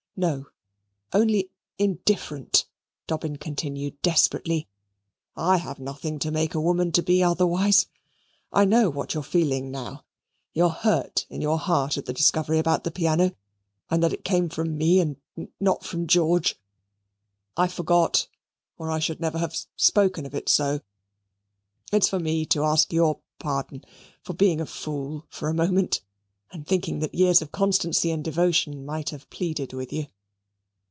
[0.17, 0.47] "No,
[1.13, 1.49] only
[1.79, 2.67] indifferent,"
[3.07, 4.67] Dobbin continued desperately.
[5.35, 7.87] "I have nothing to make a woman to be otherwise.
[8.53, 10.03] I know what you are feeling now.
[10.53, 13.31] You are hurt in your heart at the discovery about the piano,
[13.89, 15.15] and that it came from me and
[15.59, 16.55] not from George.
[17.57, 18.27] I forgot,
[18.77, 20.81] or I should never have spoken of it so.
[21.91, 23.85] It is for me to ask your pardon
[24.21, 26.01] for being a fool for a moment,
[26.53, 30.05] and thinking that years of constancy and devotion might have pleaded with you."